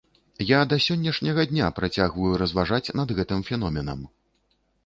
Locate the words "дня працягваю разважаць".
1.51-2.93